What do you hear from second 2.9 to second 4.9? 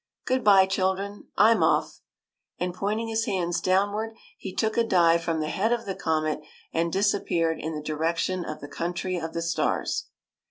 his hands downward, he took a